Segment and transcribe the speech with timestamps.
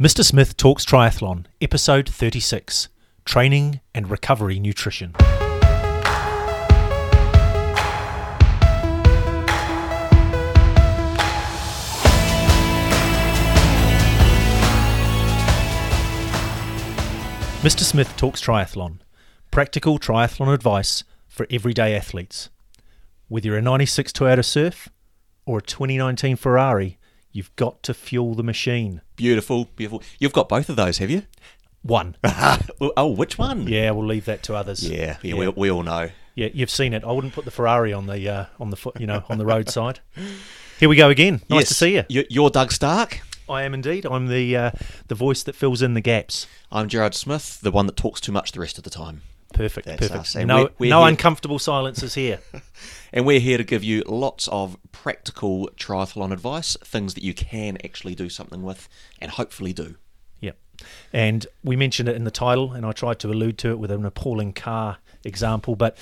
[0.00, 0.24] Mr.
[0.24, 2.88] Smith Talks Triathlon, Episode 36
[3.26, 5.12] Training and Recovery Nutrition.
[17.60, 17.80] Mr.
[17.80, 19.00] Smith Talks Triathlon,
[19.50, 22.48] practical triathlon advice for everyday athletes.
[23.28, 24.88] Whether you're a 96 Toyota Surf
[25.44, 26.96] or a 2019 Ferrari,
[27.32, 29.00] you've got to fuel the machine.
[29.16, 30.02] Beautiful, beautiful.
[30.18, 31.22] You've got both of those, have you?
[31.82, 32.16] One.
[32.80, 33.66] oh, which one?
[33.66, 34.88] Yeah, we'll leave that to others.
[34.88, 36.10] Yeah, yeah, We, we all know.
[36.34, 37.04] Yeah, you've seen it.
[37.04, 39.46] I wouldn't put the Ferrari on the uh, on the foot, you know, on the
[39.46, 40.00] roadside.
[40.78, 41.40] Here we go again.
[41.50, 42.04] Nice Yes, to see you.
[42.08, 43.20] you- You're Doug Stark.
[43.48, 44.06] I am indeed.
[44.06, 44.70] I'm the uh,
[45.08, 46.46] the voice that fills in the gaps.
[46.70, 49.22] I'm Gerard Smith, the one that talks too much the rest of the time.
[49.52, 49.86] Perfect.
[49.86, 50.20] That's perfect.
[50.20, 52.40] us, and No, we're- we're no here- uncomfortable silences here.
[53.12, 57.76] And we're here to give you lots of practical triathlon advice, things that you can
[57.84, 58.88] actually do something with
[59.20, 59.96] and hopefully do.
[60.38, 60.56] Yep.
[61.12, 63.90] And we mentioned it in the title, and I tried to allude to it with
[63.90, 65.74] an appalling car example.
[65.74, 65.98] But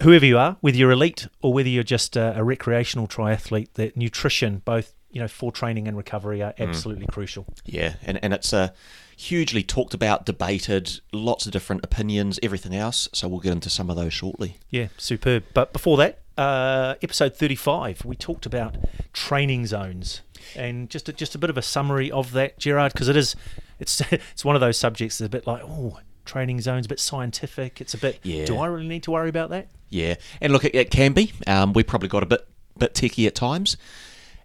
[0.00, 3.94] whoever you are, whether you're elite or whether you're just a, a recreational triathlete, that
[3.94, 7.44] nutrition, both you know for training and recovery, are absolutely crucial.
[7.66, 8.70] Yeah, and, and it's uh,
[9.16, 13.08] hugely talked about, debated, lots of different opinions, everything else.
[13.12, 14.58] So we'll get into some of those shortly.
[14.70, 15.44] Yeah, superb.
[15.54, 18.76] But before that, uh, episode 35, we talked about
[19.12, 20.22] training zones
[20.56, 23.36] and just a, just a bit of a summary of that, Gerard, because it is
[23.78, 27.00] it's it's one of those subjects that's a bit like oh training zones, a bit
[27.00, 27.80] scientific.
[27.80, 28.20] It's a bit.
[28.22, 28.44] Yeah.
[28.44, 29.68] Do I really need to worry about that?
[29.88, 31.32] Yeah, and look, it, it can be.
[31.46, 32.46] Um, we probably got a bit
[32.78, 33.76] bit techie at times,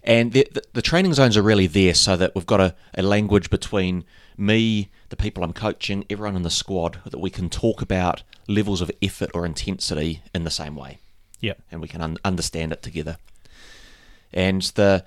[0.03, 3.01] and the, the, the training zones are really there so that we've got a, a
[3.01, 4.03] language between
[4.37, 8.81] me, the people I'm coaching, everyone in the squad, that we can talk about levels
[8.81, 10.99] of effort or intensity in the same way,
[11.41, 11.61] Yep.
[11.71, 13.17] and we can un- understand it together.
[14.33, 15.03] And the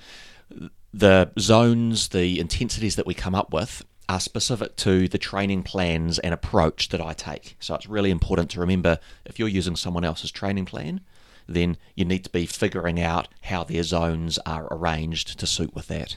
[0.92, 6.18] the zones, the intensities that we come up with are specific to the training plans
[6.18, 7.54] and approach that I take.
[7.60, 11.00] So it's really important to remember if you're using someone else's training plan,
[11.46, 15.86] then you need to be figuring out how their zones are arranged to suit with
[15.88, 16.16] that.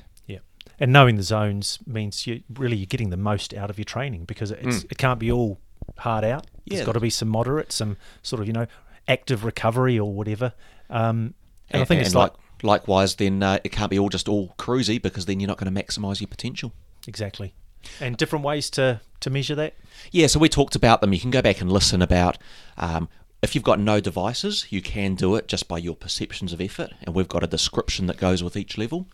[0.79, 4.25] And knowing the zones means you really you're getting the most out of your training
[4.25, 5.59] because it's it can't be all
[5.97, 6.47] hard out.
[6.65, 6.85] There's Yeah.
[6.85, 8.67] got to be some moderate, some sort of you know
[9.07, 10.53] active recovery or whatever.
[10.89, 11.33] Um,
[11.69, 15.01] and, I think it's like likewise, then uh, it can't be all just all cruisy
[15.01, 16.71] because then you're not going to maximise your potential.
[17.07, 17.53] exactly,
[17.99, 19.75] and different ways to to measure that.
[20.11, 21.13] Yeah, so we talked about them.
[21.13, 22.37] You can go back and listen about
[22.77, 23.09] um,
[23.41, 26.91] if you've got no devices, you can do it just by your perceptions of effort,
[27.03, 29.07] and we've got a description that goes with each level.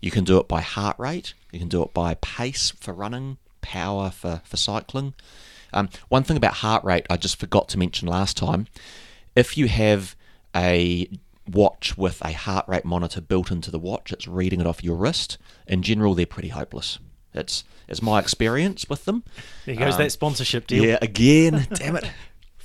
[0.00, 1.34] You can do it by heart rate.
[1.52, 5.14] You can do it by pace for running, power for for cycling.
[5.72, 8.66] Um, one thing about heart rate, I just forgot to mention last time.
[9.34, 10.14] If you have
[10.54, 11.08] a
[11.50, 14.96] watch with a heart rate monitor built into the watch, it's reading it off your
[14.96, 15.38] wrist.
[15.66, 16.98] In general, they're pretty hopeless.
[17.34, 19.22] It's it's my experience with them.
[19.66, 20.84] There goes Um, that sponsorship deal.
[20.84, 21.66] yeah, again.
[21.74, 22.10] Damn it.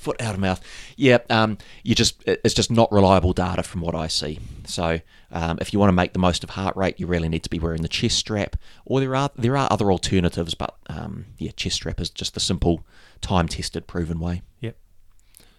[0.01, 0.59] Foot out of mouth.
[0.97, 4.39] Yeah, um, you just it's just not reliable data from what I see.
[4.65, 4.99] So
[5.31, 7.49] um, if you want to make the most of heart rate, you really need to
[7.51, 11.51] be wearing the chest strap, or there are there are other alternatives, but um, yeah,
[11.55, 12.83] chest strap is just the simple,
[13.21, 14.41] time tested, proven way.
[14.59, 14.75] Yep.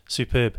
[0.09, 0.59] Superb.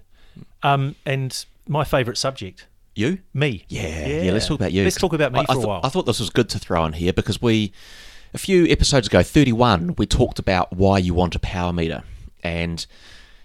[0.63, 2.65] Um, and my favourite subject,
[2.95, 3.19] You?
[3.33, 3.65] me.
[3.67, 4.31] Yeah, yeah.
[4.31, 4.83] Let's talk about you.
[4.85, 5.81] Let's talk about me I, for I a thought- while.
[5.83, 7.73] I thought this was good to throw in here because we,
[8.33, 12.03] a few episodes ago, thirty-one, we talked about why you want a power meter,
[12.41, 12.85] and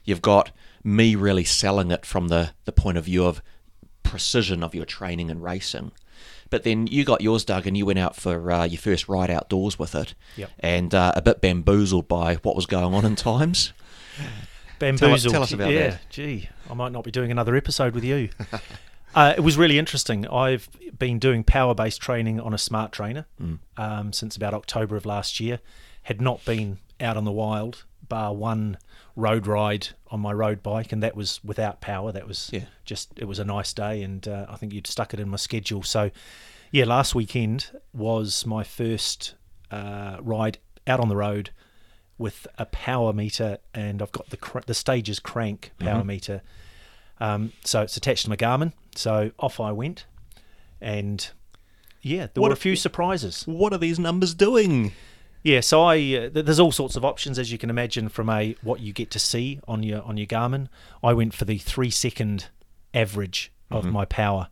[0.09, 0.51] you've got
[0.83, 3.43] me really selling it from the the point of view of
[4.03, 5.93] precision of your training and racing.
[6.51, 9.31] But then you got yours, Doug, and you went out for uh, your first ride
[9.31, 10.51] outdoors with it, Yep.
[10.61, 13.73] and uh, a bit bamboozled by what was going on in times.
[14.79, 15.33] Bamboozled.
[15.33, 16.01] tell us about yeah, that.
[16.09, 18.29] gee, I might not be doing another episode with you.
[19.15, 20.27] uh, it was really interesting.
[20.29, 23.59] I've been doing power based training on a smart trainer Mm.
[23.77, 25.59] um, since about October of last year.
[26.03, 28.79] Had not been out on the wild, bar one
[29.17, 32.13] road ride on my road bike, and that was without power.
[32.13, 32.65] That was Yeah.
[32.85, 35.37] just, it was a nice day, and uh, I think you'd stuck it in my
[35.37, 35.83] schedule.
[35.83, 36.11] So,
[36.71, 39.35] yeah, last weekend was my first
[39.71, 41.51] uh, ride out on the road
[42.17, 46.43] with a power meter, and I've got the cr- the stages crank power meter.
[47.21, 48.73] Um, so it's attached to my Garmin.
[48.95, 50.07] So off I went,
[50.81, 51.29] and
[52.03, 53.43] yeah, there What were a- few surprises.
[53.47, 54.93] What are these numbers doing?
[55.49, 55.97] Yeah, so I
[56.35, 59.11] uh, there's all sorts of options as you can imagine from a what you get
[59.13, 60.69] to see on your on your Garmin.
[61.03, 62.49] I went for the three second
[62.93, 64.49] average of my power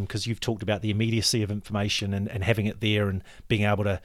[0.00, 3.62] because you've talked about the immediacy of information and, and having it there and being
[3.62, 4.02] able to,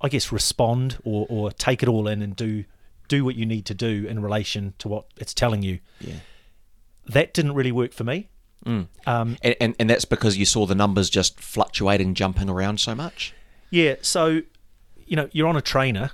[0.00, 2.64] I guess, respond or, or take it all in and do
[3.08, 5.80] do what you need to do in relation to what it's telling you.
[6.00, 6.20] Yeah.
[7.06, 8.30] That didn't really work for me.
[8.64, 8.88] Um,
[9.42, 13.34] And, and and that's because you saw the numbers just fluctuating, jumping around so much.
[13.70, 14.42] Yeah, so
[15.10, 16.12] you know, you're on a trainer.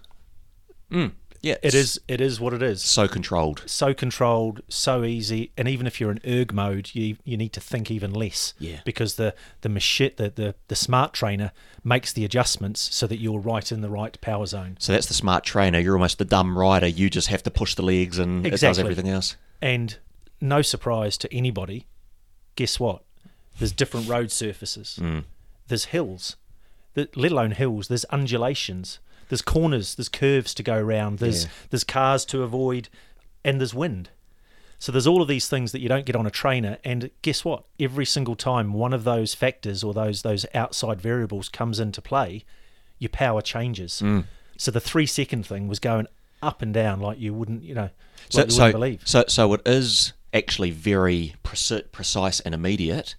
[0.91, 1.13] Mm,
[1.43, 2.01] yeah, It is.
[2.09, 2.83] It is what it is.
[2.83, 3.63] so controlled.
[3.67, 7.61] so controlled, so easy, and even if you're in erg mode, you you need to
[7.61, 8.55] think even less.
[8.59, 8.81] Yeah.
[8.85, 11.53] Because the the machine, the, the the smart trainer
[11.85, 14.77] makes the adjustments so that you're right in the right power zone.
[14.81, 15.79] So that's the smart trainer.
[15.79, 16.87] You're almost the dumb rider.
[16.89, 18.83] You just have to push the legs and it does Exactly.
[18.91, 19.37] everything else.
[19.61, 19.99] And
[20.41, 21.87] no surprise to anybody,
[22.57, 23.03] guess what?
[23.59, 24.99] There's different road surfaces.
[25.01, 25.25] Mm.
[25.69, 26.37] There's hills,
[26.97, 27.87] th- let alone hills.
[27.87, 28.99] There's undulations.
[29.29, 29.95] There's corners.
[29.95, 31.19] There's curves to go around.
[31.21, 31.51] There's Yeah.
[31.71, 32.89] there's cars to avoid,
[33.45, 34.11] and there's wind.
[34.79, 36.77] So there's all of these things that you don't get on a trainer.
[36.85, 37.65] And guess what?
[37.81, 42.45] Every single time one of those factors or those those outside variables comes into play,
[42.99, 44.03] your power changes.
[44.05, 44.25] Mm.
[44.59, 46.07] So the three second thing was going
[46.43, 47.89] up and down like you wouldn't, you know,
[48.29, 49.03] So, like you so, believe.
[49.05, 53.15] so, so it is actually very preci- precise and immediate,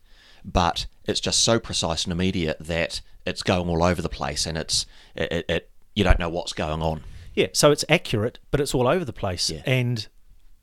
[0.46, 4.58] but it's just so precise and immediate that it's going all over the place, and
[4.58, 4.86] it's
[5.16, 7.04] it, it, it you don't know what's going on.
[7.36, 9.50] Yeah, so it's accurate, but it's all over the place.
[9.50, 9.62] Yeah.
[9.66, 10.08] And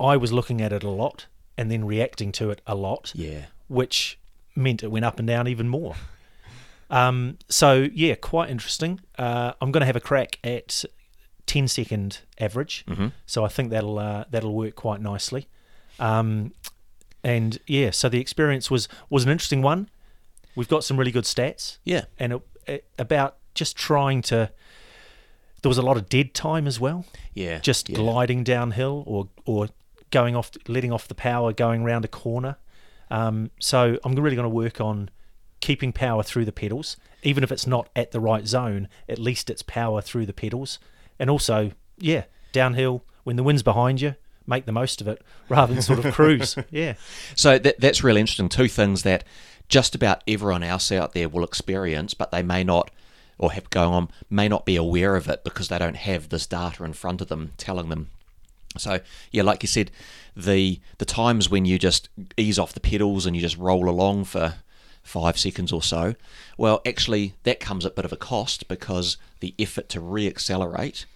[0.00, 1.26] I was looking at it a lot
[1.56, 4.18] and then reacting to it a lot, Yeah, which
[4.56, 5.94] meant it went up and down even more.
[6.90, 9.00] Um, so yeah, quite interesting.
[9.18, 10.84] Uh, I'm going to have a crack at
[11.46, 12.84] 10 second average,
[13.26, 15.48] so I think that'll uh, that'll work quite nicely.
[15.98, 16.52] Um,
[17.22, 19.88] and yeah, so the experience was was an interesting one.
[20.56, 22.42] We've got some really good stats yeah, and it,
[22.98, 24.50] about just trying to.
[25.62, 27.58] There was a lot of dead time as well yeah.
[27.58, 27.96] just yeah.
[27.96, 29.68] gliding downhill or or
[30.10, 32.56] going off, letting off the power, going round a corner.
[33.10, 35.10] Um, so I'm really going to work on
[35.60, 38.88] keeping power through the pedals, even if it's not at the right zone.
[39.08, 40.78] At least it's power through the pedals,
[41.18, 44.14] and also, yeah, downhill when the wind's behind you,
[44.46, 46.56] make the most of it rather than sort of cruise.
[46.70, 46.94] Yeah,
[47.34, 48.48] So that, that's really interesting.
[48.48, 49.24] Two things that
[49.68, 52.90] just about everyone else out there will experience, but they may not,
[53.38, 56.46] or have going on, may not be aware of it because they don't have this
[56.46, 58.08] data in front of them telling them.
[58.76, 59.00] So
[59.30, 59.90] yeah, like you said,
[60.36, 64.24] the the times when you just ease off the pedals and you just roll along
[64.24, 64.54] for
[65.02, 66.14] five seconds or so,
[66.58, 71.06] well, actually that comes at a bit of a cost because the effort to re-accelerate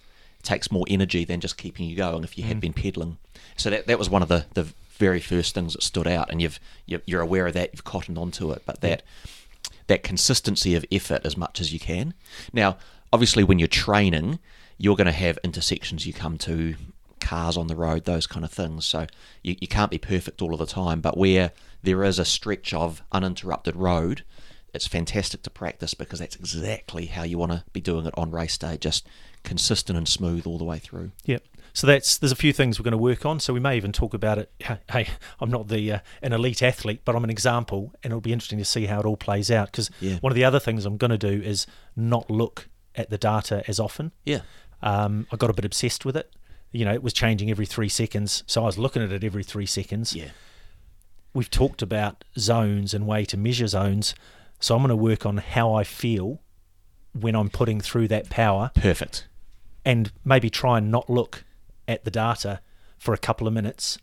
[0.41, 2.61] takes more energy than just keeping you going if you had mm.
[2.61, 3.17] been pedaling.
[3.57, 4.67] So that that was one of the the
[4.99, 8.51] very first things that stood out, and you've you're aware of that, you've cottoned onto
[8.51, 9.01] it, but that
[9.87, 12.13] that consistency of effort as much as you can.
[12.53, 12.77] Now,
[13.11, 14.37] obviously, when you're training,
[14.77, 16.75] you're going to have intersections you come to,
[17.19, 18.85] cars on the road, those kind of things.
[18.85, 19.07] So
[19.43, 21.51] you, you can't be perfect all of the time, but where
[21.81, 24.23] there is a stretch of uninterrupted road,
[24.73, 28.31] it's fantastic to practice because that's exactly how you want to be doing it on
[28.31, 29.07] race day, just
[29.43, 31.11] consistent and smooth all the way through.
[31.25, 31.43] Yep.
[31.73, 33.39] So that's there's a few things we're going to work on.
[33.39, 34.51] So we may even talk about it.
[34.91, 35.07] Hey,
[35.39, 38.59] I'm not the uh, an elite athlete, but I'm an example, and it'll be interesting
[38.59, 39.71] to see how it all plays out.
[39.71, 40.17] Because Yeah.
[40.19, 43.63] one of the other things I'm going to do is not look at the data
[43.67, 44.11] as often.
[44.25, 44.41] Yeah.
[44.81, 46.31] Um, I got a bit obsessed with it.
[46.71, 49.43] You know, it was changing every three seconds, so I was looking at it every
[49.43, 50.13] three seconds.
[50.15, 50.29] Yeah.
[51.33, 54.15] We've talked about zones and way to measure zones,
[54.59, 56.41] so I'm going to work on how I feel
[57.13, 59.27] when I'm putting through that power Perfect.
[59.85, 61.43] and maybe try and not look
[61.89, 62.61] at the data
[62.97, 63.97] for a couple of minutes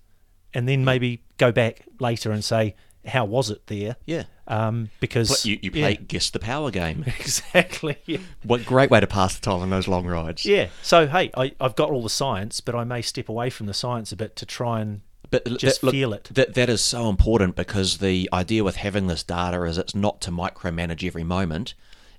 [0.53, 2.75] and then maybe go back later and say
[3.07, 4.25] how was it there Yeah.
[4.49, 7.05] um, because You, you yeah, play guess the power game.
[7.21, 8.19] exactly yeah.
[8.43, 10.45] what great way to pass the time on those long rides.
[10.45, 13.67] yeah so hey I, I've got all the science but I may step away from
[13.67, 16.31] the science a bit to try and But Just that, look, feel it.
[16.33, 20.21] That that is so important because the idea with having this data is it's not
[20.23, 21.75] to micromanage every moment.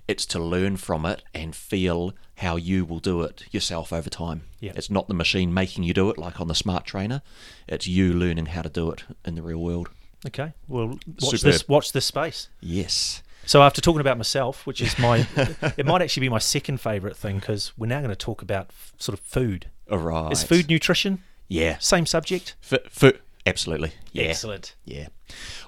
[0.08, 4.42] It's to learn from it and feel how you will do it yourself over time.
[4.58, 4.72] Yeah.
[4.74, 7.20] It's not the machine making you do it like on the smart trainer.
[7.68, 9.88] It's you learning how to do it in the real world.
[10.26, 11.40] okay well watch Superb.
[11.52, 13.22] this watch this space Yes.
[13.46, 15.24] so after talking about myself which is my
[15.76, 18.66] it might actually be my second favorite thing because we're now going to talk about
[18.70, 20.32] f- sort of food All right.
[20.32, 21.78] is food nutrition Yeah.
[21.78, 23.92] same subject F- f- absolutely.
[24.12, 24.24] Yeah.
[24.24, 25.06] excellent Yeah.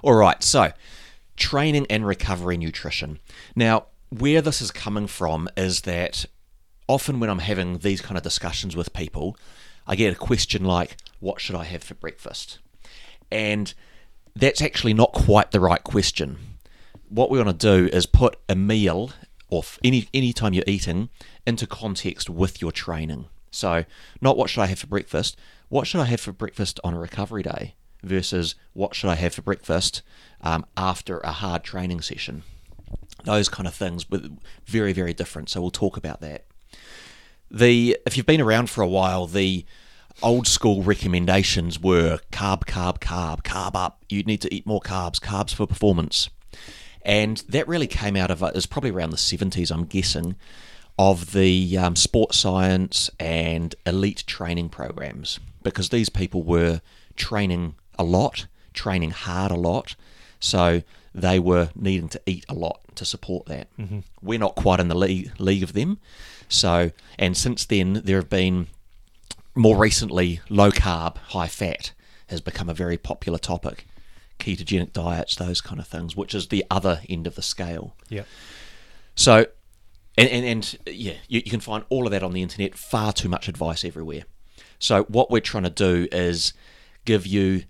[0.03, 0.43] All right.
[0.43, 0.73] So,
[1.37, 3.19] training and recovery nutrition.
[3.55, 6.25] Now, where this is coming from is that
[6.87, 9.37] often when I'm having these kind of discussions with people,
[9.87, 12.59] I get a question like, What should I have for breakfast?
[13.31, 13.73] And
[14.35, 16.37] that's actually not quite the right question.
[17.09, 19.11] What we want to do is put a meal
[19.49, 21.09] or any any time you're eating
[21.47, 23.25] into context with your training.
[23.49, 23.85] So,
[24.21, 25.37] not what should I have for breakfast,
[25.69, 29.33] what should I have for breakfast on a recovery day versus what should I have
[29.33, 30.01] for breakfast
[30.41, 32.43] um, after a hard training session.
[33.23, 35.49] Those kind of things, with very very different.
[35.49, 36.45] So we'll talk about that.
[37.49, 39.65] The if you've been around for a while, the
[40.23, 44.03] old school recommendations were carb, carb, carb, carb up.
[44.09, 46.29] You need to eat more carbs, carbs for performance.
[47.03, 50.35] And that really came out of it is probably around the 70s, I'm guessing,
[50.99, 56.81] of the um, sports science and elite training programs because these people were
[57.15, 59.95] training a lot, training hard a lot,
[60.39, 63.67] so they were needing to eat a lot to support that.
[63.77, 63.99] Mm-hmm.
[64.21, 65.99] We're not quite in the league, league of them,
[66.49, 68.67] so and since then there have been
[69.55, 71.91] more recently low carb, high fat
[72.27, 73.85] has become a very popular topic.
[74.39, 77.95] Ketogenic diets, those kind of things, which is the other end of the scale.
[78.09, 78.23] Yeah.
[79.15, 79.45] So,
[80.17, 83.13] and, and, and yeah, you, you can find all of that on the internet, far
[83.13, 84.23] too much advice everywhere.
[84.79, 86.53] So, what we're trying to do is
[87.05, 87.63] give you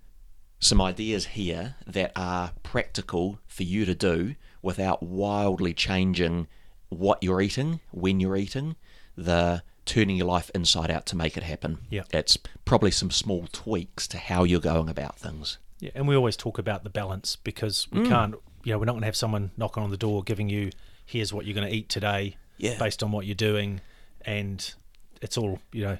[0.60, 6.48] some ideas here that are practical for you to do without wildly changing
[6.90, 8.76] what you're eating, when you're eating,
[9.16, 11.80] the turning your life inside out to make it happen.
[11.90, 12.04] Yeah.
[12.12, 15.58] It's probably some small tweaks to how you're going about things.
[15.80, 18.08] Yeah, and we always talk about the balance because we mm.
[18.08, 20.70] can't, you know, we're not going to have someone knocking on the door giving you,
[21.06, 22.78] here's what you're going to eat today, Yeah.
[22.78, 23.82] based on what you're doing,
[24.24, 24.74] and
[25.22, 25.98] it's all, you know,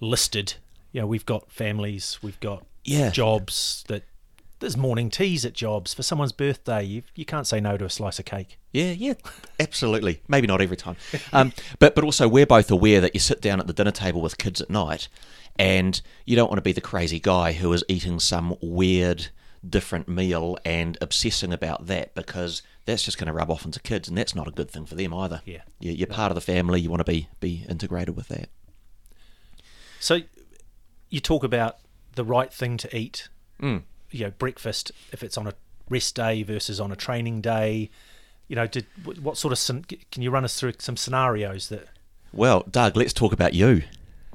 [0.00, 0.54] listed.
[0.92, 3.10] You know, we've got families, we've got Yeah.
[3.10, 4.04] jobs that
[4.58, 6.82] there's morning teas at jobs for someone's birthday.
[6.82, 8.58] You you can't say no to a slice of cake.
[8.72, 9.14] Yeah, yeah,
[9.60, 10.20] absolutely.
[10.28, 10.96] Maybe not every time,
[11.32, 14.20] um, but but also we're both aware that you sit down at the dinner table
[14.20, 15.08] with kids at night,
[15.58, 19.28] and you don't want to be the crazy guy who is eating some weird
[19.68, 24.08] different meal and obsessing about that because that's just going to rub off into kids,
[24.08, 25.42] and that's not a good thing for them either.
[25.44, 25.62] Yeah.
[25.80, 26.80] You- you're part of the family.
[26.80, 28.48] You want to be be integrated with that.
[30.00, 30.20] So
[31.10, 31.78] you talk about
[32.14, 33.28] the right thing to eat.
[33.60, 33.82] Mm.
[34.10, 35.54] You know, breakfast if it's on a
[35.88, 37.90] rest day versus on a training day.
[38.48, 38.86] You know, did
[39.20, 41.88] what sort of can you run us through some scenarios that
[42.32, 43.82] Well, Doug, let's talk about you.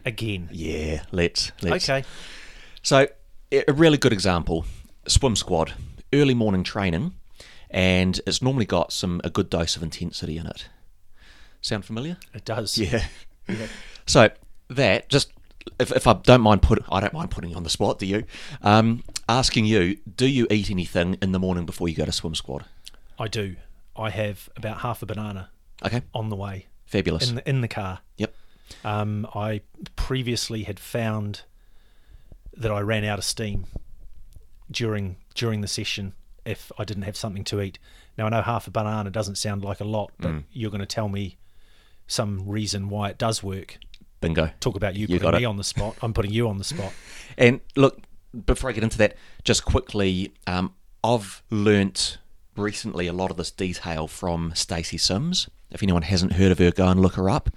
[0.06, 0.50] again?
[0.52, 1.52] Yeah, let's.
[1.62, 1.90] let's.
[1.90, 2.06] Okay.
[2.84, 3.08] So,
[3.52, 4.66] a a really good example
[5.08, 5.74] swim squad,
[6.14, 7.14] early morning training,
[7.70, 10.68] and it's normally got some a good dose of intensity in it.
[11.62, 12.18] Sound familiar?
[12.34, 12.78] It does.
[12.78, 13.06] Yeah.
[14.08, 14.30] So,
[14.70, 15.32] that, just
[15.80, 18.06] if, if I don't mind put, I don't mind putting you on the spot, do
[18.06, 18.24] you?
[18.62, 22.36] Um, asking you, do you eat anything in the morning before you go to swim
[22.36, 22.66] squad?
[23.20, 23.56] I do.
[23.96, 25.50] I have about half a banana
[25.86, 27.30] Okay, on the way fabulous.
[27.30, 28.00] in the, in the car.
[28.18, 28.34] yep.
[28.86, 29.62] Um, I
[29.96, 31.42] previously had found
[32.56, 33.66] that I ran out of steam
[34.70, 36.14] during during the session
[36.46, 37.78] if I didn't have something to eat.
[38.18, 40.44] Now I know half a banana doesn't sound like a lot, but Mm.
[40.52, 41.38] you're going to tell me
[42.08, 43.78] some reason why it does work.
[44.22, 44.52] Bingo.
[44.60, 45.48] Talk about you, You putting me it.
[45.48, 45.98] on the spot.
[46.02, 46.94] I'm putting you on the spot.
[47.38, 48.02] And look,
[48.46, 52.18] before I get into that, just quickly, um, I've learnt
[52.58, 55.50] recently a lot of this detail from Stacy Sims.
[55.72, 57.50] If anyone hasn't heard of her, go and look her up.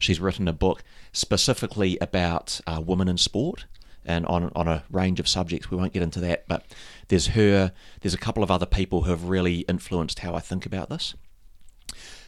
[0.00, 3.66] She's written a book specifically about uh, women in sport
[4.04, 5.70] and on on a range of subjects.
[5.70, 6.64] We won't get into that, but
[7.06, 7.72] there's her.
[8.00, 11.14] There's a couple of other people who have really influenced how I think about this.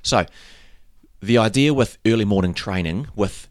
[0.02, 0.26] So,
[1.22, 3.48] the idea with early morning training, with,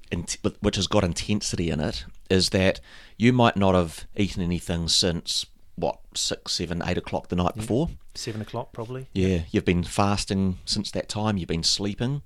[0.60, 2.82] which has got intensity in it, is that
[3.18, 7.90] you might not have eaten anything since what six, seven, eight o'clock the night before.
[8.14, 9.08] Seven o'clock probably.
[9.14, 11.38] Yeah, you've been fasting since that time.
[11.38, 12.22] You've been sleeping.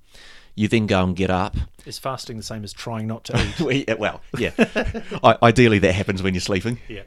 [0.56, 1.56] You then go and get up.
[1.86, 4.00] Is fasting the same as trying not to eat?
[4.00, 4.52] Well, yeah.
[5.24, 6.80] I, ideally, that happens when you're sleeping.
[6.88, 7.04] yeah.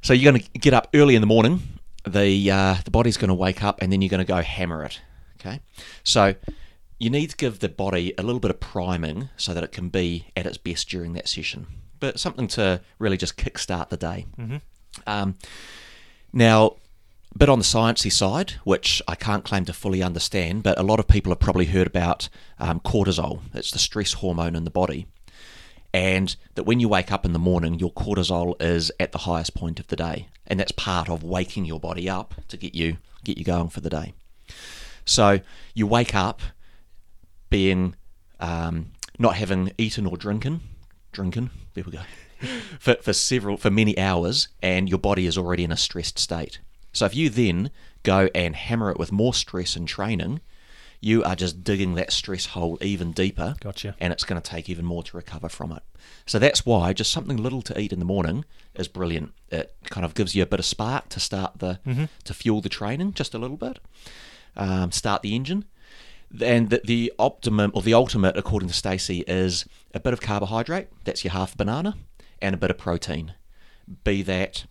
[0.00, 1.62] So you're going to get up early in the morning.
[2.06, 4.84] The uh, the body's going to wake up, and then you're going to go hammer
[4.84, 5.00] it.
[5.40, 5.60] Okay.
[6.04, 6.34] So
[6.98, 9.88] you need to give the body a little bit of priming so that it can
[9.88, 11.66] be at its best during that session.
[12.00, 14.26] But something to really just kickstart the day.
[14.38, 14.56] Mm-hmm.
[15.06, 15.36] Um,
[16.32, 16.76] now,
[17.34, 20.82] a bit on the sciencey side, which I can't claim to fully understand, but a
[20.82, 23.40] lot of people have probably heard about um, cortisol.
[23.54, 25.06] It's the stress hormone in the body,
[25.92, 29.54] and that when you wake up in the morning, your cortisol is at the highest
[29.54, 32.98] point of the day, and that's part of waking your body up to get you
[33.24, 34.12] get you going for the day.
[35.04, 35.40] So
[35.74, 36.40] you wake up
[37.54, 37.94] being
[38.40, 40.60] um, not having eaten or drinking,
[41.12, 41.50] drinking.
[41.74, 42.00] There we go.
[42.80, 46.58] for, for several for many hours, and your body is already in a stressed state.
[46.92, 47.70] So if you then
[48.02, 50.40] go and hammer it with more stress and training,
[50.98, 53.54] you are just digging that stress hole even deeper.
[53.60, 53.94] Gotcha.
[54.00, 55.84] And it's going to take even more to recover from it.
[56.26, 58.44] So that's why just something little to eat in the morning
[58.74, 59.32] is brilliant.
[59.50, 61.78] It kind of gives you a bit of spark to start the
[62.24, 63.78] to fuel the training just a little bit,
[64.56, 65.66] um, start the engine.
[66.42, 70.88] And the, the optimum or the ultimate, according to Stacy, is a bit of carbohydrate.
[71.04, 71.96] That's your half banana,
[72.40, 73.34] and a bit of protein.
[74.02, 74.64] Be that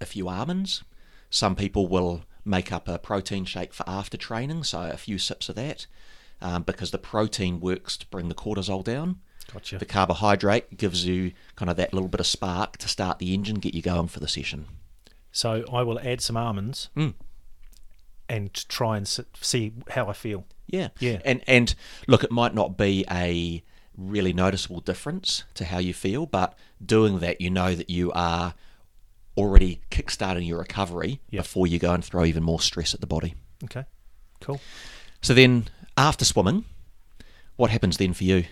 [0.00, 0.84] a few almonds.
[1.30, 5.48] Some people will make up a protein shake for after training, so a few sips
[5.48, 5.86] of that,
[6.40, 9.20] um, because the protein works to bring the cortisol down.
[9.52, 9.78] Gotcha.
[9.78, 13.56] The carbohydrate gives you kind of that little bit of spark to start the engine,
[13.56, 14.66] get you going for the session.
[15.32, 16.88] So I will add some almonds.
[16.96, 17.14] Mm.
[18.28, 19.06] And try and
[19.40, 20.44] see how I feel.
[20.66, 20.88] Yeah.
[20.98, 21.20] Yeah.
[21.24, 21.74] And and
[22.08, 23.62] look, it might not be a
[23.96, 28.54] really noticeable difference to how you feel, but doing that, you know that you are
[29.36, 31.44] already kickstarting your recovery Yep.
[31.44, 33.34] before you go and throw even more stress at the body.
[33.64, 33.84] Okay,
[34.40, 34.60] cool.
[35.22, 36.64] So then, after swimming,
[37.56, 38.44] what happens then for you?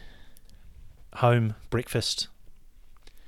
[1.17, 2.29] Home breakfast.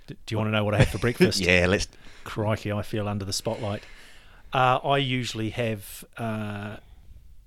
[0.06, 1.40] Do you want to know what I had for breakfast?
[1.46, 1.88] Yeah, let's.
[2.24, 3.82] Crikey, I feel under the spotlight.
[4.56, 6.76] Uh, I usually have uh,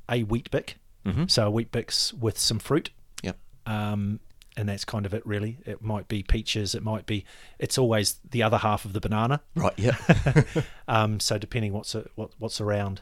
[0.08, 0.76] a wheat bick,
[1.06, 1.30] Mhm.
[1.32, 2.92] so a Weet-Bix with some fruit,
[3.24, 3.38] Yep.
[3.66, 4.20] um,
[4.56, 5.26] and that's kind of it.
[5.26, 7.26] Really, it might be peaches, it might be.
[7.58, 9.42] It's always the other half of the banana.
[9.56, 9.74] Right.
[9.78, 9.96] Yeah.
[10.88, 13.02] Um, so depending what's what, what's around,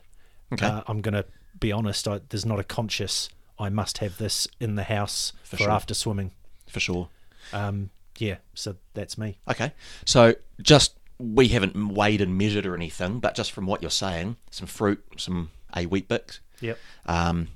[0.53, 0.65] Okay.
[0.65, 1.23] uh, I'm gonna
[1.59, 2.07] be honest.
[2.07, 3.29] I, there's not a conscious.
[3.59, 5.71] I must have this in the house For for, sure.
[5.71, 6.31] after swimming.
[6.69, 7.07] for sure.
[7.53, 9.37] Um, yeah, so that's me.
[9.49, 9.71] Okay.
[10.05, 14.37] So just we haven't weighed and measured or anything, but just from what you're saying,
[14.51, 16.39] some fruit, some a Weet-Bix.
[16.61, 16.77] Yep.
[17.05, 17.49] Um,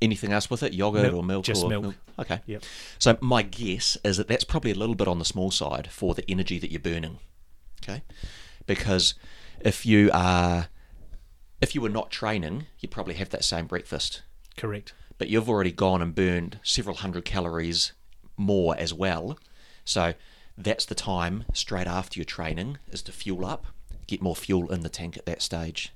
[0.00, 0.72] anything else with it?
[0.72, 1.44] Yogurt Milk, or milk?
[1.44, 1.94] just or milk.
[2.18, 2.40] Okay.
[2.46, 2.62] Yep.
[2.98, 6.14] So my guess is that that's probably a little bit on the small side for
[6.14, 7.18] the energy that you're burning.
[7.82, 8.02] Okay.
[8.66, 9.14] Because
[9.60, 10.68] if you are,
[11.60, 14.22] if you were not training, you'd probably have that same breakfast.
[14.56, 14.92] Correct.
[15.16, 17.92] But you've already gone and burned several hundred calories
[18.36, 19.38] more as well.
[19.84, 20.14] So
[20.58, 23.66] that's the time straight after your training is to fuel up,
[24.06, 25.92] get more fuel in the tank at that stage.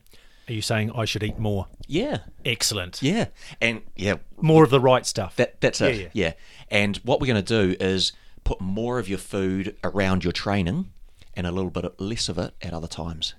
[0.49, 1.66] Are you saying I should eat more?
[1.87, 2.19] Yeah.
[2.45, 3.00] Excellent.
[3.02, 3.26] Yeah.
[3.61, 5.37] And yeah, More of the right stuff.
[5.37, 5.95] That that's it.
[5.97, 6.33] Yeah, Yeah, yeah.
[6.71, 8.12] And what we're going to do is
[8.45, 10.90] put more of your food around your training,
[11.35, 13.35] and a little bit less of it at other times.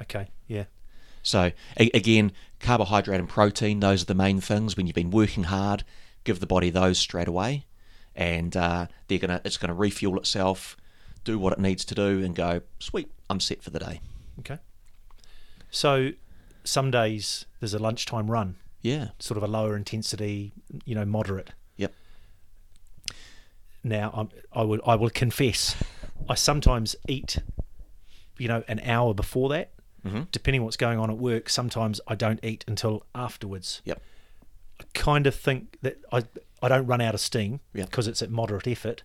[0.00, 0.28] okay.
[0.48, 0.64] Yeah.
[1.22, 4.76] So a- again, carbohydrate and protein; those are the main things.
[4.76, 5.84] When you've been working hard,
[6.24, 7.66] give the body those straight away,
[8.18, 10.76] and uh, they're gonna it's going to refuel itself,
[11.24, 13.10] do what it needs to do, and go sweet.
[13.30, 14.00] I'm set for the day.
[14.40, 14.58] Okay.
[15.70, 16.10] So
[16.64, 19.08] some days there's a lunchtime run, Yeah.
[19.18, 20.52] sort of a lower intensity,
[20.84, 21.50] you know, moderate.
[21.76, 21.92] Yep.
[23.84, 25.76] Now I'm, I would I will confess,
[26.28, 27.38] I sometimes eat,
[28.38, 29.70] you know, an hour before that.
[30.06, 30.22] Mm-hmm.
[30.32, 33.82] Depending what's going on at work, sometimes I don't eat until afterwards.
[33.84, 34.00] Yep.
[34.80, 36.22] I kind of think that I
[36.62, 37.84] I don't run out of steam Yeah.
[37.84, 39.02] because it's at moderate effort.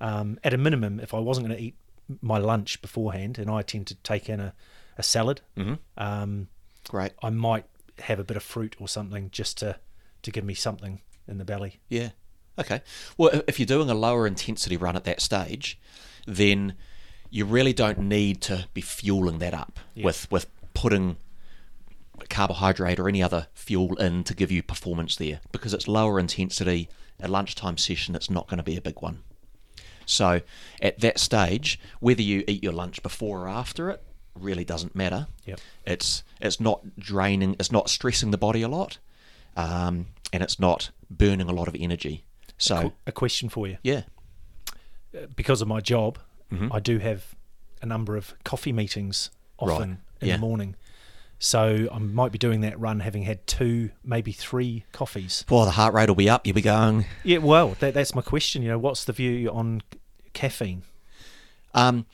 [0.00, 1.76] Um, at a minimum, if I wasn't going to eat
[2.20, 4.54] my lunch beforehand, and I tend to take in a,
[4.98, 5.74] a salad, Mm-hmm.
[5.96, 6.48] um,
[6.88, 7.12] Great.
[7.22, 7.64] I might
[8.00, 9.76] have a bit of fruit or something just to
[10.22, 11.80] to give me something in the belly.
[11.88, 12.10] Yeah.
[12.58, 12.80] Okay.
[13.16, 15.78] Well, if you're doing a lower intensity run at that stage,
[16.26, 16.74] then
[17.30, 20.04] you really don't need to be fueling that up Yeah.
[20.04, 21.16] with with putting
[22.28, 26.88] carbohydrate or any other fuel in to give you performance there because it's lower intensity.
[27.20, 29.22] A lunchtime session, it's not going to be a big one.
[30.04, 30.42] So
[30.82, 34.02] at that stage, whether you eat your lunch before or after it
[34.34, 35.26] really doesn't matter.
[35.46, 35.60] Yep.
[35.86, 37.56] It's it's not draining.
[37.58, 38.98] It's not stressing the body a lot,
[39.56, 42.24] um, and it's not burning a lot of energy.
[42.58, 43.78] So Qu- a question for you.
[43.82, 44.02] yeah,
[45.34, 46.18] Because of my job,
[46.52, 46.68] Mhm.
[46.72, 47.34] I do have
[47.82, 49.72] a number of coffee meetings Right.
[49.72, 50.34] often in Yeah.
[50.36, 50.76] the morning.
[51.38, 55.44] So I might be doing that run having had two, maybe three coffees.
[55.50, 56.46] well the heart rate will be up.
[56.46, 57.04] You'll be going.
[57.24, 58.62] Yeah, well, that, that's my question.
[58.62, 59.82] You know, what's the view on
[60.32, 60.82] caffeine?
[61.74, 62.06] Um,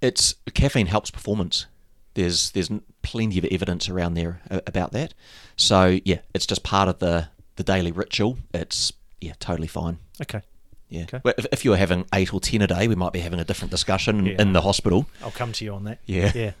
[0.00, 1.66] it's caffeine helps performance.
[2.14, 2.70] There's there's
[3.02, 5.14] plenty of evidence around there about that.
[5.56, 8.38] So yeah, it's just part of the the daily ritual.
[8.54, 9.98] It's yeah, totally fine.
[10.22, 10.40] Okay,
[10.88, 11.02] Yeah.
[11.02, 11.20] Okay.
[11.24, 13.40] Well, if, if you were having eight or ten a day, we might be having
[13.40, 14.36] a different discussion Yeah.
[14.40, 15.06] in the hospital.
[15.22, 15.98] I'll come to you on that.
[16.06, 16.32] Yeah.
[16.34, 16.52] Yeah.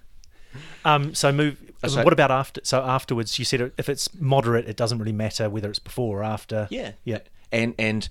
[0.84, 1.56] Um, so move.
[1.88, 2.60] So- what about after?
[2.64, 6.24] So afterwards, you said if it's moderate, it doesn't really matter whether it's before or
[6.24, 6.68] after.
[6.70, 6.92] Yeah.
[7.04, 7.20] Yeah.
[7.52, 8.08] And and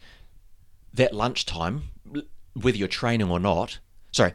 [0.93, 1.89] that lunchtime,
[2.53, 3.79] whether you're training or not,
[4.11, 4.33] sorry,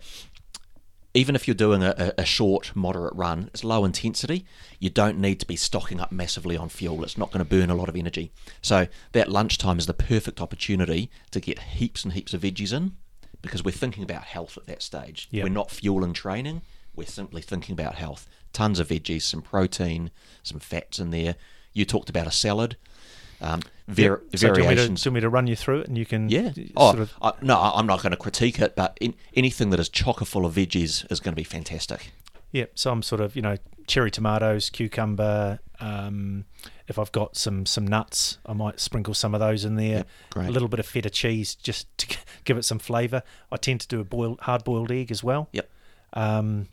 [1.15, 4.45] even if you're doing a, a, short, moderate run, it's low intensity.
[4.79, 7.03] You don't need to be stocking up massively on fuel.
[7.03, 8.31] It's not going to burn a lot of energy.
[8.61, 12.93] So that lunchtime is the perfect opportunity to get heaps and heaps of veggies in
[13.41, 15.29] because we're thinking about health at that stage.
[15.31, 15.45] Yeah.
[15.45, 16.63] We're not fueling training.
[16.95, 18.29] We're simply thinking about health.
[18.53, 20.11] Tons of veggies, some protein,
[20.43, 21.37] some fats in there.
[21.73, 22.77] You talked about a salad.
[23.41, 24.37] Um, var- Yep.
[24.37, 26.05] So do you, to, do you want me to run you through it, and you
[26.07, 26.53] can Yeah.
[26.53, 29.79] sort Oh, of I, no, I'm not going to critique it, but in, anything that
[29.79, 32.11] is chocker full of veggies is going to be fantastic.
[32.51, 33.57] Yeah, so I'm sort of you know
[33.87, 35.61] cherry tomatoes, cucumber.
[35.81, 36.47] Um,
[36.89, 39.99] if I've got some some nuts, I might sprinkle some of those in there.
[39.99, 40.49] Yep, great.
[40.49, 43.23] A little bit of feta cheese just to give it some flavour.
[43.53, 45.49] I tend to do a boiled hard boiled egg as well.
[45.53, 45.71] Yep.
[46.15, 46.69] Um,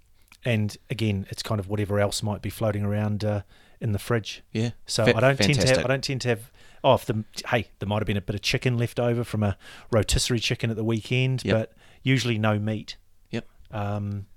[0.45, 3.41] and again, it's kind of whatever else might be floating around uh,
[3.81, 4.43] in the fridge.
[4.51, 4.71] Yeah.
[4.85, 5.79] So Fa- I don't tend to have.
[5.85, 6.51] I don't tend to have.
[6.83, 9.41] Oh, if the hey, there might have been a bit of chicken left over from
[9.43, 9.57] a
[9.91, 11.57] rotisserie chicken at the weekend, Yep.
[11.57, 12.95] but usually no meat.
[13.31, 13.47] Yep.
[13.71, 14.27] Um,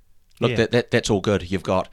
[0.41, 0.57] Look, yeah.
[0.57, 1.51] that, that that's all good.
[1.51, 1.89] You've got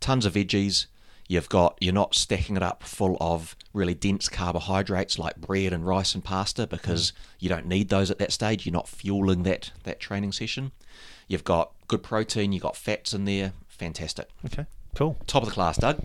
[0.00, 0.86] tons of veggies.
[1.28, 5.84] You've got you're not stacking it up full of really dense carbohydrates like bread and
[5.84, 8.64] rice and pasta because you don't need those at that stage.
[8.64, 10.70] You're not fueling that that training session.
[11.26, 12.52] You've got good protein.
[12.52, 13.52] You've got fats in there.
[13.68, 14.28] Fantastic.
[14.44, 15.16] Okay, cool.
[15.26, 16.02] Top of the class, Doug.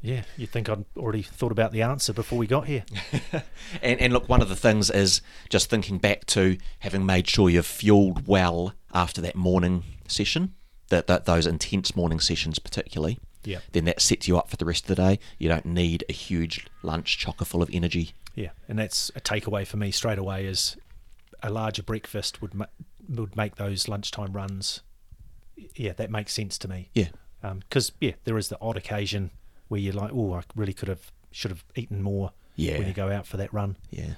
[0.00, 2.84] Yeah, you'd think I'd already thought about the answer before we got here.
[3.82, 7.48] And, and look, one of the things is just thinking back to having made sure
[7.48, 10.54] you've fueled well after that morning session,
[10.90, 13.18] that, that those intense morning sessions particularly.
[13.44, 13.60] Yeah.
[13.72, 15.18] Then that sets you up for the rest of the day.
[15.38, 18.12] You don't need a huge lunch chocker full of energy.
[18.34, 20.76] Yeah, and that's a takeaway for me straight away is
[21.42, 22.66] a larger breakfast would ma-
[23.08, 24.82] would make those lunchtime runs.
[25.76, 26.90] Yeah, that makes sense to me.
[26.94, 27.08] Yeah.
[27.42, 29.30] Because yeah, there is the odd occasion
[29.68, 32.78] where you're like, oh, I really could have should have eaten more Yeah.
[32.78, 33.76] when you go out for that run.
[33.90, 34.14] Yeah.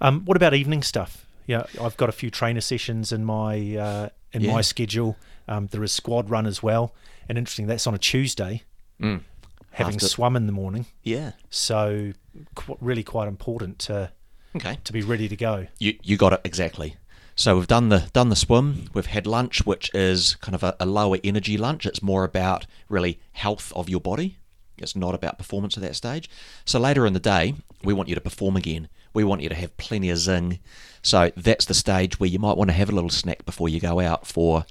[0.00, 1.24] Um, what about evening stuff?
[1.46, 4.52] Yeah, I've got a few trainer sessions in my uh, in Yeah.
[4.52, 5.16] my schedule.
[5.46, 6.94] Um, there is squad run as well,
[7.28, 8.62] and interesting that's on a Tuesday.
[9.00, 9.22] Mm.
[9.70, 11.32] Having After- swum in the morning, Yeah.
[11.50, 12.12] so
[12.54, 14.12] qu- really quite important to
[14.56, 14.78] Okay.
[14.84, 15.68] to be ready to go.
[15.78, 16.96] You you got it exactly.
[17.38, 18.86] So we've done the done the swim.
[18.92, 21.86] We've had lunch, which is kind of a, a lower energy lunch.
[21.86, 24.38] It's more about really health of your body.
[24.76, 26.28] It's not about performance at that stage.
[26.64, 28.88] So later in the day, we want you to perform again.
[29.14, 30.58] We want you to have plenty of zing.
[31.00, 33.78] So that's the stage where you might want to have a little snack before you
[33.78, 34.66] go out for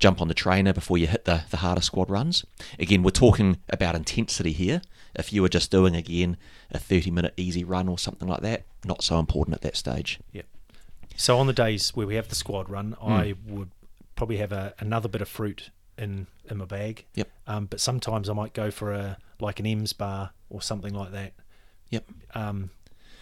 [0.00, 2.44] jump on the trainer before you hit the, the harder squad runs.
[2.80, 4.82] Again, we're talking about intensity here.
[5.14, 6.36] If you were just doing again
[6.72, 10.18] a 30 minute easy run or something like that, not so important at that stage.
[10.32, 10.42] Yeah.
[11.18, 13.12] So on the days where we have the squad run, Hmm.
[13.12, 13.70] I would
[14.16, 17.04] probably have a, another bit of fruit in in my bag.
[17.14, 17.28] Yep.
[17.46, 21.12] Um, but sometimes I might go for a like an M's bar or something like
[21.12, 21.32] that.
[21.90, 22.04] Yep.
[22.34, 22.70] Um,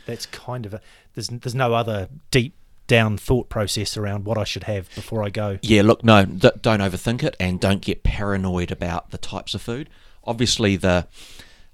[0.07, 0.81] that's kind of a
[1.15, 2.55] there's there's no other deep
[2.87, 5.59] down thought process around what I should have before I go.
[5.63, 9.63] Yeah, look, no, d- don't overthink it and don't get paranoid about the types of
[9.63, 9.89] food.
[10.23, 11.07] Obviously, the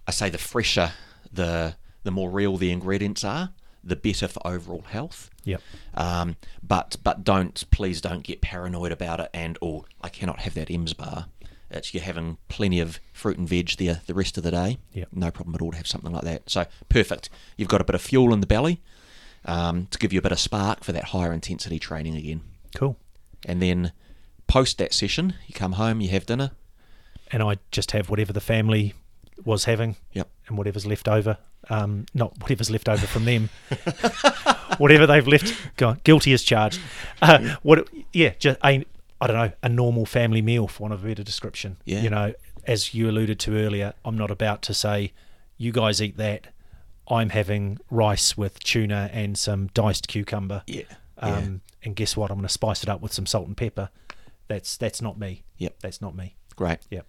[0.07, 0.93] I say the fresher,
[1.33, 3.51] the the more real the ingredients are,
[3.85, 5.31] the better for overall health.
[5.45, 5.61] Yep.
[5.95, 10.55] Um, but but don't please don't get paranoid about it and oh I cannot have
[10.55, 11.27] that M's bar.
[11.71, 14.79] It's you're having plenty of fruit and veg there the rest of the day.
[14.93, 15.09] Yep.
[15.13, 16.49] No problem at all to have something like that.
[16.51, 17.31] So perfect.
[17.57, 18.81] You've got a bit of fuel in the belly
[19.45, 22.43] um, to give you a bit of spark for that higher intensity training again.
[22.75, 22.97] Cool.
[23.47, 23.93] And then
[24.47, 26.51] post that session, you come home, you have dinner.
[27.31, 28.93] And I just have whatever the family
[29.45, 30.29] was having Yep.
[30.49, 31.39] and whatever's left over.
[31.71, 33.49] Um, not whatever's left over from them.
[34.79, 36.81] whatever they've left, go- guilty as charged.
[37.21, 37.89] Uh, what?
[38.13, 38.85] Yeah, just a,
[39.21, 41.77] I don't know, a normal family meal, for want of a better description.
[41.85, 42.03] Yeah.
[42.03, 42.35] You know,
[42.67, 45.13] as you alluded to earlier, I'm not about to say,
[45.57, 46.49] you guys eat that.
[47.09, 50.63] I'm having rice with tuna and some diced cucumber.
[50.67, 50.83] Yeah.
[51.19, 52.31] Um, And guess what?
[52.31, 53.91] I'm going to spice it up with some salt and pepper.
[54.49, 55.43] That's that's not me.
[55.59, 55.77] Yep.
[55.81, 56.37] That's not me.
[56.53, 56.81] Great.
[56.91, 57.03] Yeah.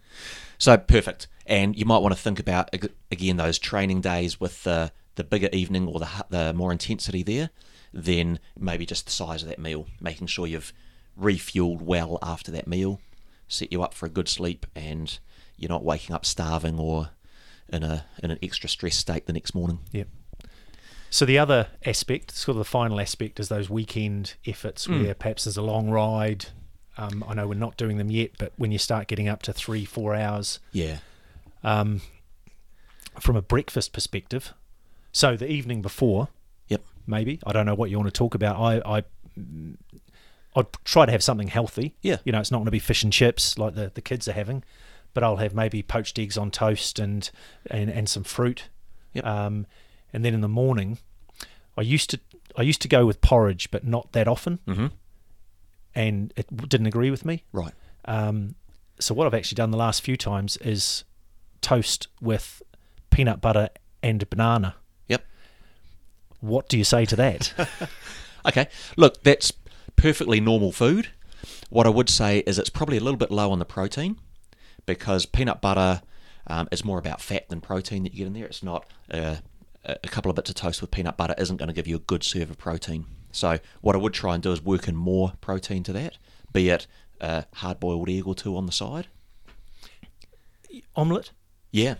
[0.57, 1.27] So perfect.
[1.45, 2.73] And you might want to think about
[3.11, 7.49] again those training days with the the bigger evening or the the more intensity there.
[7.93, 10.73] Then maybe just the size of that meal, making sure you've
[11.19, 12.99] refueled well after that meal,
[13.47, 15.19] set you up for a good sleep, and
[15.57, 17.09] you're not waking up starving or
[17.69, 19.79] in a in an extra stress state the next morning.
[19.91, 20.07] Yep.
[21.09, 25.03] So the other aspect, sort of the final aspect, is those weekend efforts mm.
[25.03, 26.47] where perhaps there's a long ride.
[26.97, 29.53] Um, I know we're not doing them yet, but when you start getting up to
[29.53, 30.97] three, four hours Yeah.
[31.63, 32.01] um,
[33.19, 34.53] from a breakfast perspective,
[35.11, 36.27] so the evening before,
[36.67, 36.81] Yep.
[37.07, 38.57] maybe I don't know what you want to talk about.
[38.59, 39.03] I, I
[40.55, 41.95] I'd try to have something healthy.
[42.03, 42.17] Yeah.
[42.25, 44.33] you know, it's not going to be fish and chips like the, the kids are
[44.33, 44.63] having,
[45.15, 47.29] but I'll have maybe poached eggs on toast and
[47.69, 48.69] and, and some fruit.
[49.13, 49.25] Yep.
[49.25, 49.65] Um,
[50.11, 50.99] and then in the morning,
[51.75, 52.19] I used to
[52.55, 54.87] I used to go with porridge, but not that often, Mm-hmm.
[55.95, 57.43] And it didn't agree with me.
[57.51, 57.73] Right.
[58.05, 58.55] Um,
[58.99, 61.03] so what I've actually done the last few times is
[61.61, 62.61] toast with
[63.09, 63.69] peanut butter
[64.01, 64.75] and banana.
[65.07, 65.25] Yep.
[66.39, 67.53] What do you say to that?
[68.45, 68.67] Okay.
[68.97, 69.53] Look, that's
[69.95, 71.09] perfectly normal food.
[71.69, 74.17] What I would say is it's probably a little bit low on the protein
[74.85, 76.01] because peanut butter
[76.47, 78.45] um, is more about fat than protein that you get in there.
[78.45, 79.37] It's not uh,
[79.85, 81.95] a a couple of bits of toast with peanut butter isn't going to give you
[81.95, 83.05] a good serve of protein.
[83.33, 86.17] So what I would try and do is work in more protein to that,
[86.53, 86.87] be it
[87.19, 89.07] a hard-boiled egg or two on the side.
[90.95, 91.31] Omelette.
[91.71, 91.95] Yeah.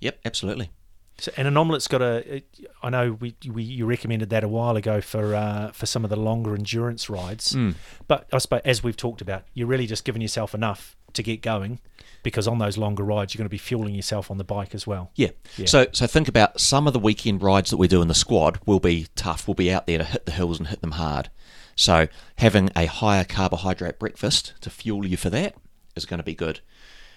[0.00, 0.20] Yep.
[0.24, 0.70] Absolutely.
[1.18, 2.42] So, and an omelette's got a.
[2.82, 6.10] I know we, we you recommended that a while ago for uh, for some of
[6.10, 7.72] the longer endurance rides, Hmm.
[8.06, 11.42] but I suppose as we've talked about, you're really just giving yourself enough to get
[11.42, 11.78] going,
[12.22, 14.86] because on those longer rides you're going to be fueling yourself on the bike as
[14.86, 15.12] well.
[15.14, 15.30] Yeah.
[15.56, 15.66] Yeah.
[15.66, 18.58] So so think about some of the weekend rides that we do in the squad
[18.66, 19.46] will be tough.
[19.46, 21.30] We'll be out there to hit the hills and hit them hard.
[21.76, 25.54] So having a higher carbohydrate breakfast to fuel you for that
[25.94, 26.60] is going to be good.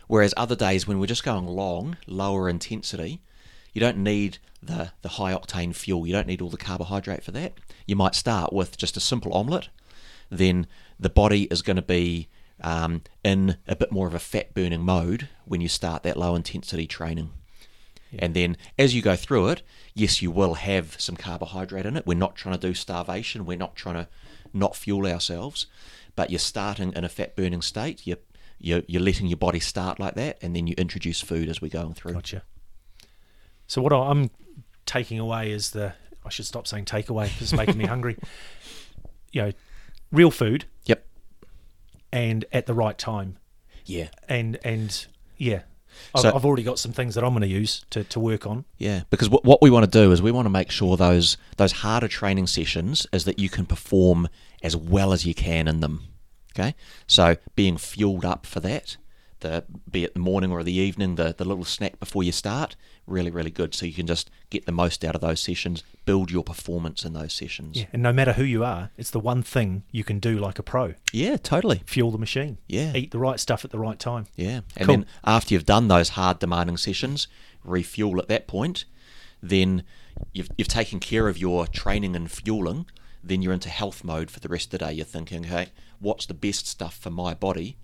[0.07, 3.21] Whereas other days when we're just going long, lower intensity,
[3.73, 6.05] you don't need the, the high octane fuel.
[6.05, 7.53] You don't need all the carbohydrate for that.
[7.87, 9.69] You might start with just a simple omelette.
[10.29, 10.67] Then
[10.99, 12.27] the body is going to be
[12.63, 16.35] um, in a bit more of a fat burning mode when you start that low
[16.35, 17.31] intensity training.
[18.19, 19.61] And then as you go through it,
[19.93, 22.05] yes, you will have some carbohydrate in it.
[22.05, 23.45] We're not trying to do starvation.
[23.45, 24.07] We're not trying to
[24.53, 25.67] not fuel ourselves.
[26.15, 28.05] But you're starting in a fat burning state.
[28.05, 28.17] You're,
[28.59, 30.37] you're, you're letting your body start like that.
[30.41, 32.13] And then you introduce food as we're going through.
[32.13, 32.43] Gotcha.
[33.67, 34.29] So what I'm
[34.85, 35.93] taking away is the
[36.25, 38.17] I should stop saying takeaway because it's making me hungry.
[39.31, 39.51] You know,
[40.11, 41.05] real food Yep.
[42.11, 43.37] And at the right time,
[43.85, 44.09] Yeah.
[44.27, 45.05] and and
[45.37, 45.61] yeah,
[46.15, 48.45] I've, So- I've already got some things that I'm going to use to, to work
[48.47, 48.65] on.
[48.77, 51.37] Yeah, because what, what we want to do is we want to make sure those
[51.57, 54.27] those harder training sessions is that you can perform
[54.63, 56.03] as well as you can in them.
[56.53, 56.75] Okay,
[57.07, 58.97] so being fueled up for that,
[59.41, 62.75] the be it the morning or the evening, the the little snack before you start,
[63.05, 63.75] really really good.
[63.75, 67.13] So you can just get the most out of those sessions, build your performance in
[67.13, 67.77] those sessions.
[67.77, 70.57] Yeah, and no matter who you are, it's the one thing you can do like
[70.59, 71.81] a pro: yeah totally.
[71.85, 72.57] fuel the machine.
[72.67, 72.93] Yeah.
[72.95, 74.25] eat the right stuff at the right time.
[74.35, 74.95] Yeah, and Cool.
[74.95, 77.27] then after you've done those hard demanding sessions,
[77.63, 78.85] refuel at that point.
[79.43, 79.83] Then
[80.33, 82.85] you've you've taken care of your training and fueling.
[83.23, 84.93] Then you're into health mode for the rest of the day.
[84.93, 87.77] You're thinking, hey, what's the best stuff for my body?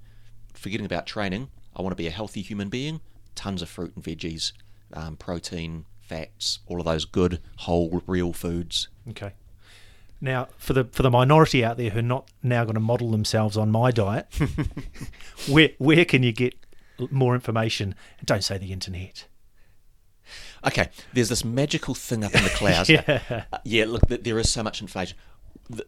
[0.58, 3.02] Forgetting about training, I want to be a healthy human being.
[3.36, 4.54] Tons of fruit and veggies,
[4.94, 8.88] um, protein, fats, all of those good whole real foods.
[9.10, 9.34] Okay.
[10.20, 13.12] Now, for the for the minority out there who are not now going to model
[13.12, 14.28] themselves on my diet,
[15.48, 16.56] where where can you get
[17.12, 17.94] more information?
[18.26, 19.26] Don't say the internet.
[20.66, 22.90] Okay, there's this magical thing up in the clouds.
[22.90, 23.22] Yeah.
[23.30, 25.16] Uh, yeah, look, there is so much information.
[25.70, 25.86] The,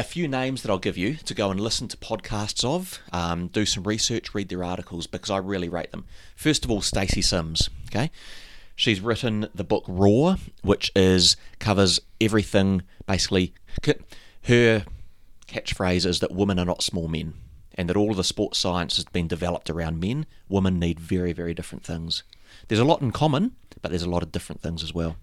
[0.00, 3.48] a few names that I'll give you to go and listen to podcasts of, um,
[3.48, 6.06] do some research, read their articles because I really rate them.
[6.34, 7.68] First of all, Stacy Sims.
[7.88, 8.10] Okay,
[8.74, 13.52] she's written the book Roar, which is covers everything basically.
[14.44, 14.86] Her
[15.46, 17.34] catchphrase is that women are not small men,
[17.74, 20.24] and that all of the sports science has been developed around men.
[20.48, 22.22] Women need very, very different things.
[22.68, 25.16] There's a lot in common, but there's a lot of different things as well.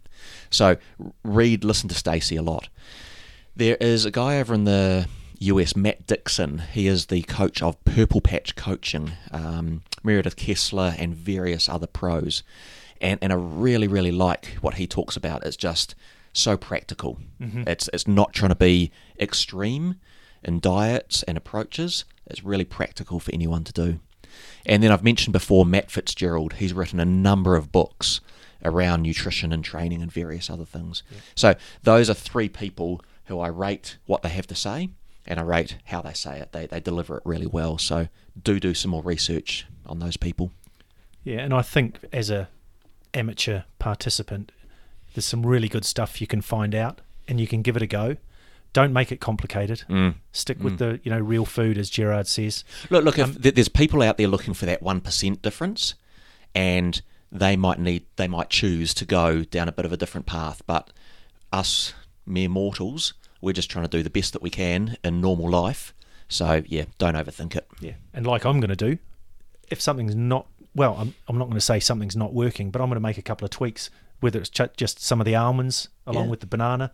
[0.52, 0.78] So
[1.24, 2.70] read, listen to Stacy a lot.
[3.58, 5.08] There is a guy over in the
[5.39, 6.60] US, Matt Dixon.
[6.60, 12.43] He is the coach of Purple Patch Coaching, um, Meredith Kessler, and various other pros.
[13.02, 15.43] And, and I really, really like what he talks about.
[15.43, 15.96] It's just
[16.34, 17.17] so practical.
[17.67, 19.96] It's, it's not trying to be extreme
[20.43, 22.06] in diets and approaches.
[22.28, 24.00] It's really practical for anyone to do.
[24.67, 26.54] And then I've mentioned before Matt Fitzgerald.
[26.54, 28.22] He's written a number of books
[28.63, 31.02] around nutrition and training and various other things.
[31.34, 34.90] So those are three people who I rate what they have to say
[35.28, 36.54] and I rate how they say it.
[36.54, 37.78] They, they deliver it really well.
[37.78, 38.08] So
[38.42, 40.52] do do some more research on those people.
[41.24, 42.48] Yeah, and I think as a
[43.13, 44.52] amateur participant,
[45.13, 47.88] there's some really good stuff you can find out, and you can give it a
[47.88, 48.16] go.
[48.74, 49.84] Don't make it complicated.
[49.90, 50.16] Mm.
[50.32, 52.63] Stick with the you know real food, as Gerard says.
[52.90, 53.20] Look, look.
[53.20, 55.96] If there's people out there looking for that one percent difference,
[56.56, 60.28] and they might need, they might choose to go down a bit of a different
[60.28, 60.62] path.
[60.66, 60.94] But
[61.52, 61.94] us
[62.26, 65.93] mere mortals, we're just trying to do the best that we can in normal life.
[66.30, 67.67] So yeah, don't overthink it.
[67.80, 68.97] Yeah, and like I'm going to do,
[69.69, 72.88] if something's not well, I'm I'm not going to say something's not working, but I'm
[72.89, 75.88] going to make a couple of tweaks, whether it's ch- just some of the almonds
[76.06, 76.30] along Yeah.
[76.32, 76.91] with the banana,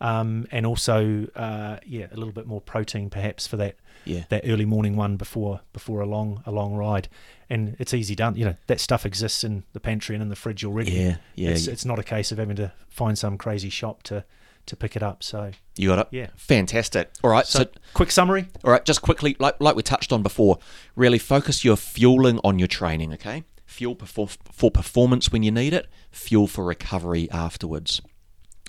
[0.00, 4.24] um, and also uh, yeah, a little bit more protein perhaps for that Yeah.
[4.30, 7.08] that early morning one before before a long a long ride,
[7.48, 8.34] and it's easy done.
[8.34, 10.90] You know that stuff exists in the pantry and in the fridge already.
[10.92, 11.72] Yeah, yeah, It's, yeah.
[11.72, 14.24] it's not a case of having to find some crazy shop to
[14.66, 15.22] to pick it up.
[15.22, 16.08] So You got it.
[16.10, 16.28] Yeah.
[16.36, 17.10] Fantastic.
[17.22, 17.46] All right.
[17.46, 18.46] so so quick summary.
[18.64, 20.58] All right, just quickly, like like we touched on before,
[20.96, 23.12] really focus your fueling on your training.
[23.14, 28.00] Okay, fuel perfor- for performance when you need it, fuel for recovery afterwards,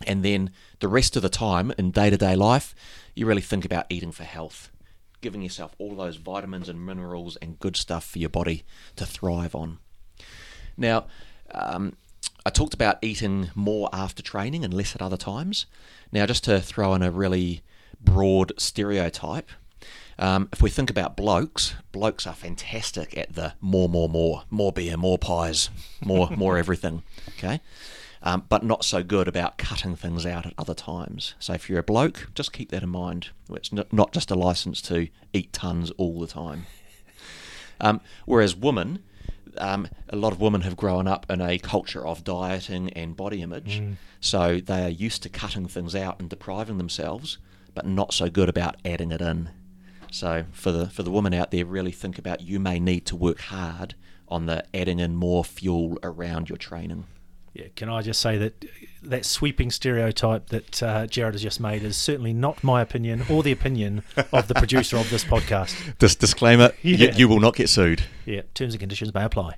[0.08, 2.74] and then the rest of the time in day to day life,
[3.16, 4.72] you really think about eating for health,
[5.22, 8.64] giving yourself all those vitamins and minerals and good stuff for your body
[8.96, 9.78] to thrive on.
[10.76, 11.06] Now,
[11.52, 11.96] um,
[12.46, 15.66] I talked about eating more after training and less at other times.
[16.12, 17.62] Now, just to throw in a really
[18.02, 19.50] broad stereotype,
[20.20, 24.72] um, if we think about blokes, blokes are fantastic at the more, more, more, more
[24.72, 25.70] beer, more pies,
[26.04, 27.04] more, more everything.
[27.38, 27.62] Okay,
[28.22, 31.36] um, but not so good about cutting things out at other times.
[31.40, 33.30] So if you're a bloke, just keep that in mind.
[33.50, 36.66] It's n- not just a license to eat tons all the time.
[37.82, 39.04] Um, whereas women,
[39.58, 43.42] um, a lot of women have grown up in a culture of dieting and body
[43.42, 43.82] image,
[44.20, 47.38] so they are used to cutting things out and depriving themselves,
[47.74, 49.50] but not so good about adding it in.
[50.12, 53.16] So for the for the women out there, really think about you may need to
[53.16, 53.96] work hard
[54.28, 57.06] on the adding in more fuel around your training.
[57.54, 58.66] Yeah, can I just say that
[59.04, 63.44] that sweeping stereotype that uh, Gerard has just made is certainly not my opinion or
[63.44, 65.76] the opinion of the producer of this podcast.
[66.00, 66.98] This disclaimer: Yeah.
[66.98, 68.04] you, you will not get sued.
[68.26, 69.56] Yeah, terms and conditions may apply.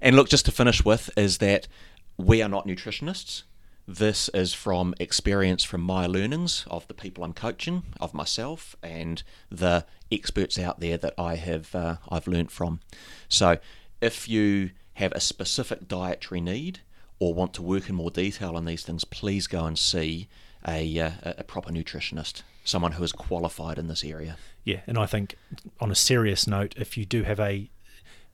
[0.00, 1.68] And look, just to finish with, is that
[2.16, 3.42] we are not nutritionists.
[3.86, 9.22] This is from experience from my learnings of the people I'm coaching, of myself, and
[9.50, 12.80] the experts out there that I have uh, I've learnt from.
[13.28, 13.58] So,
[14.00, 16.80] if you have a specific dietary need
[17.18, 20.28] or want to work in more detail on these things, please go and see
[20.66, 24.36] a, uh, a proper nutritionist, someone who is qualified in this area.
[24.64, 25.36] Yeah, and I think
[25.80, 27.70] on a serious note, if you do have a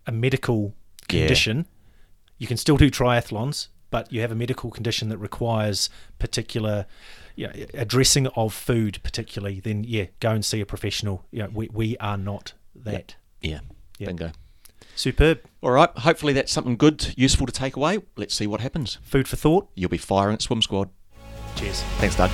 [0.06, 0.74] a medical
[1.10, 1.20] Yeah.
[1.20, 1.66] condition,
[2.38, 6.84] you can still do triathlons, but you have a medical condition that requires particular
[7.36, 11.24] you know, addressing of food particularly, then yeah, go and see a professional.
[11.30, 13.16] You know, we we are not that.
[13.40, 13.60] Yeah,
[13.98, 14.06] Yeah.
[14.08, 14.32] bingo.
[14.94, 15.40] Superb.
[15.60, 17.98] All right, hopefully that's something good, useful to take away.
[18.16, 18.98] Let's see what happens.
[19.02, 19.68] Food for thought.
[19.74, 20.90] You'll be firing at Swim Squad.
[21.56, 21.82] Cheers.
[21.98, 22.30] Thanks, Doug.